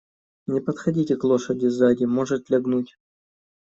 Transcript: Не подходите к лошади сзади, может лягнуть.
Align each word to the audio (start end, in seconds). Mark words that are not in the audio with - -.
Не 0.47 0.61
подходите 0.61 1.15
к 1.15 1.23
лошади 1.23 1.67
сзади, 1.67 2.05
может 2.05 2.49
лягнуть. 2.49 2.97